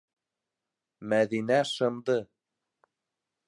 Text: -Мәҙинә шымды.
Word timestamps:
-Мәҙинә 1.13 1.59
шымды. 1.73 2.19